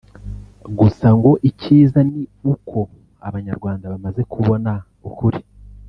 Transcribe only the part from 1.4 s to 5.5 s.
icyiza ni uko Abanyarwanda bamaze kubona ukuri